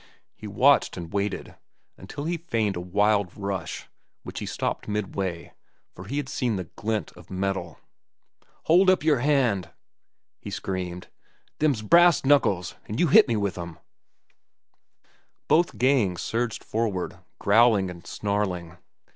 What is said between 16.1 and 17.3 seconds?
surged forward,